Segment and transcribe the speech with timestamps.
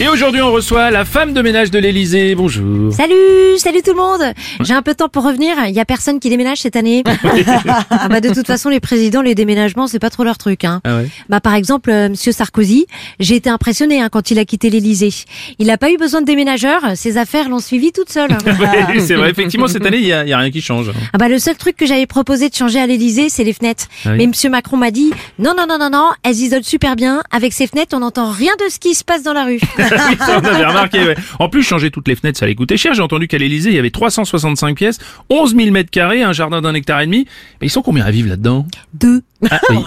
[0.00, 2.34] Et aujourd'hui, on reçoit la femme de ménage de l'Elysée.
[2.34, 2.92] Bonjour.
[2.92, 4.34] Salut, salut tout le monde.
[4.60, 5.54] J'ai un peu de temps pour revenir.
[5.68, 7.04] Il y a personne qui déménage cette année.
[7.90, 10.64] ah bah de toute façon, les présidents, les déménagements, c'est pas trop leur truc.
[10.64, 10.80] Hein.
[10.82, 11.08] Ah ouais.
[11.28, 12.86] Bah par exemple, euh, Monsieur Sarkozy,
[13.20, 15.14] j'ai été impressionné hein, quand il a quitté l'Élysée.
[15.60, 16.82] Il n'a pas eu besoin de déménageurs.
[16.96, 18.36] Ses affaires l'ont suivi toutes seules.
[18.88, 20.90] Oui, c'est vrai, effectivement, cette année, il y a, il y a rien qui change.
[21.12, 23.86] Ah bah le seul truc que j'avais proposé de changer à l'Élysée, c'est les fenêtres.
[24.04, 24.18] Ah oui.
[24.18, 27.22] Mais Monsieur Macron m'a dit non non non non non, elles isolent super bien.
[27.30, 29.60] Avec ces fenêtres, on n'entend rien de ce qui se passe dans la rue.
[31.38, 32.94] En plus, changer toutes les fenêtres, ça allait coûter cher.
[32.94, 34.98] J'ai entendu qu'à l'Elysée, il y avait 365 pièces,
[35.30, 37.26] 11 000 mètres carrés, un jardin d'un hectare et demi.
[37.60, 38.66] Mais ils sont combien à vivre là-dedans?
[38.94, 39.22] Deux.
[39.50, 39.78] Ah oui,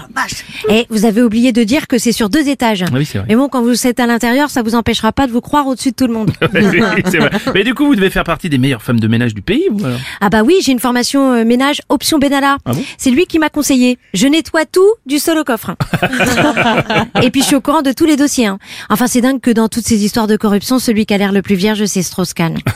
[0.68, 2.84] Et vous avez oublié de dire que c'est sur deux étages.
[2.92, 3.26] Oui c'est vrai.
[3.28, 5.90] Mais bon, quand vous êtes à l'intérieur, ça vous empêchera pas de vous croire au-dessus
[5.90, 6.30] de tout le monde.
[6.54, 7.30] Oui, c'est vrai.
[7.54, 9.84] Mais du coup, vous devez faire partie des meilleures femmes de ménage du pays, vous
[9.84, 9.98] alors?
[10.20, 12.58] Ah bah oui, j'ai une formation euh, ménage option Benalla.
[12.64, 12.82] Ah bon?
[12.98, 13.98] C'est lui qui m'a conseillé.
[14.14, 15.74] Je nettoie tout du sol au coffre.
[17.22, 18.46] Et puis je suis au courant de tous les dossiers.
[18.46, 18.58] hein.
[18.90, 21.42] Enfin, c'est dingue que dans toutes ces histoires de corruption, celui qui a l'air le
[21.42, 22.58] plus vierge, c'est Strauss-Kahn.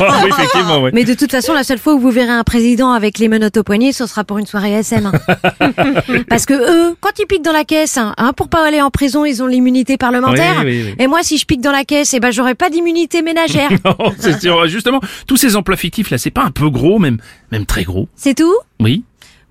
[0.00, 0.90] Oui, effectivement, ouais.
[0.94, 3.56] Mais de toute façon, la seule fois où vous verrez un président avec les menottes
[3.56, 5.06] au poignet, ce sera pour une soirée SM.
[5.06, 5.12] hein.
[6.28, 8.90] Parce que eux, quand ils piquent dans la caisse, hein, hein, pour pas aller en
[8.90, 10.62] prison, ils ont l'immunité parlementaire.
[10.64, 10.94] Oui, oui, oui.
[10.98, 13.70] Et moi, si je pique dans la caisse, eh ben, j'aurais pas d'immunité ménagère.
[13.84, 14.66] Non, c'est sûr.
[14.66, 17.18] Justement, tous ces emplois fictifs là, c'est pas un peu gros, même,
[17.52, 18.08] même très gros.
[18.16, 18.54] c'est tout?
[18.80, 19.02] Oui.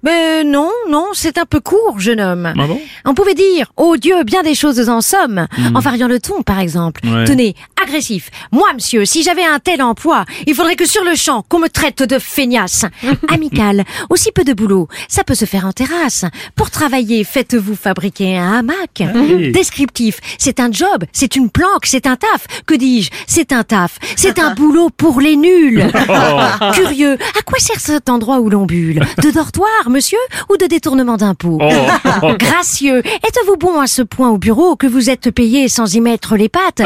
[0.03, 2.53] Mais non, non, c'est un peu court, jeune homme.
[2.57, 2.79] Ah bon?
[3.03, 6.59] On pouvait dire, oh Dieu, bien des choses en somme, en variant le ton, par
[6.59, 7.01] exemple.
[7.05, 7.25] Ouais.
[7.25, 8.29] Tenez, agressif.
[8.51, 11.67] Moi, monsieur, si j'avais un tel emploi, il faudrait que sur le champ, qu'on me
[11.69, 12.85] traite de feignasse.
[13.29, 16.25] Amical, aussi peu de boulot, ça peut se faire en terrasse.
[16.55, 19.03] Pour travailler, faites-vous fabriquer un hamac.
[19.15, 19.51] oui.
[19.51, 22.47] Descriptif, c'est un job, c'est une planque, c'est un taf.
[22.65, 25.85] Que dis-je C'est un taf, c'est un boulot pour les nuls.
[26.73, 29.01] Curieux, à quoi sert cet endroit où l'on bulle?
[29.21, 30.17] De dortoir, monsieur,
[30.49, 31.59] ou de détournement d'impôts?
[31.61, 32.33] Oh.
[32.37, 36.35] Gracieux, êtes-vous bon à ce point au bureau que vous êtes payé sans y mettre
[36.35, 36.81] les pattes?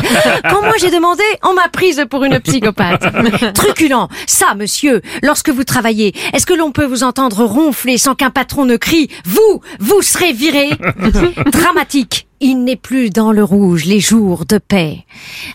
[0.49, 3.05] Quand moi j'ai demandé, on m'a prise pour une psychopathe.
[3.53, 8.31] Truculent, ça monsieur, lorsque vous travaillez, est-ce que l'on peut vous entendre ronfler sans qu'un
[8.31, 10.71] patron ne crie «Vous, vous serez viré»
[11.51, 12.27] Dramatique.
[12.43, 15.05] Il n'est plus dans le rouge les jours de paix.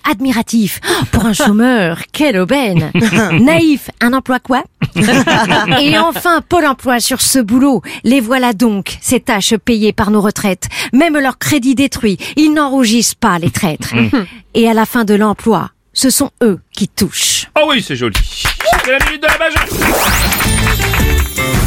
[0.09, 0.81] Admiratif.
[0.89, 2.93] Oh, Pour un chômeur, quelle aubaine.
[3.41, 4.63] Naïf, un emploi quoi?
[5.81, 7.83] Et enfin, Pôle emploi sur ce boulot.
[8.05, 10.69] Les voilà donc, ces tâches payées par nos retraites.
[10.93, 13.93] Même leur crédit détruit, ils n'en rougissent pas, les traîtres.
[14.55, 17.49] Et à la fin de l'emploi, ce sont eux qui touchent.
[17.61, 18.17] Oh oui, c'est joli.
[18.23, 19.61] C'est la minute de la Bajon.
[20.47, 21.66] Rire et chanson.